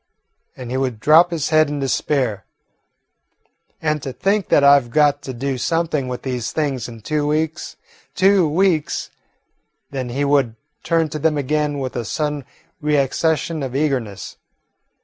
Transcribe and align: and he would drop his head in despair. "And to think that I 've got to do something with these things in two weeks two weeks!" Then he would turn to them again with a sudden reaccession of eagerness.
and 0.57 0.71
he 0.71 0.77
would 0.77 0.99
drop 0.99 1.29
his 1.29 1.49
head 1.49 1.69
in 1.69 1.79
despair. 1.79 2.43
"And 3.79 4.01
to 4.01 4.11
think 4.11 4.49
that 4.49 4.63
I 4.63 4.79
've 4.79 4.89
got 4.89 5.21
to 5.21 5.31
do 5.31 5.59
something 5.59 6.07
with 6.07 6.23
these 6.23 6.51
things 6.51 6.87
in 6.87 7.01
two 7.01 7.27
weeks 7.27 7.75
two 8.15 8.49
weeks!" 8.49 9.11
Then 9.91 10.09
he 10.09 10.25
would 10.25 10.55
turn 10.81 11.09
to 11.09 11.19
them 11.19 11.37
again 11.37 11.77
with 11.77 11.95
a 11.95 12.03
sudden 12.03 12.45
reaccession 12.81 13.63
of 13.63 13.75
eagerness. 13.75 14.37